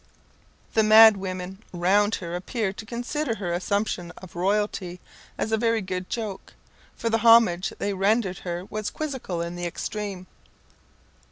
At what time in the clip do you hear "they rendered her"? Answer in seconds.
7.77-8.65